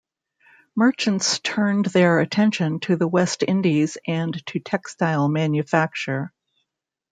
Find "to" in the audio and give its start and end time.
2.79-2.95, 4.47-4.57